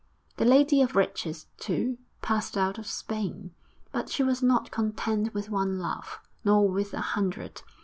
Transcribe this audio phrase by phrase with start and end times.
[0.37, 3.51] The Lady of Riches, too, passed out of Spain.
[3.91, 7.61] But she was not content with one love, nor with a hundred.